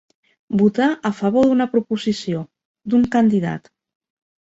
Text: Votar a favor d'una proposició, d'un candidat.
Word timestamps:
Votar 0.59 0.85
a 1.09 1.11
favor 1.17 1.45
d'una 1.49 1.67
proposició, 1.73 2.41
d'un 2.95 3.05
candidat. 3.17 3.71